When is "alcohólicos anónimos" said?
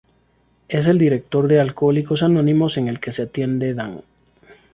1.59-2.75